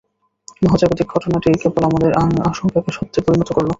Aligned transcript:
মহাজাগতিক 0.61 1.07
ঘটনাটি 1.13 1.49
কেবল 1.61 1.81
আমাদের 1.89 2.11
আশংকাকে 2.51 2.91
সত্যে 2.97 3.19
পরিণত 3.25 3.49
করল। 3.53 3.69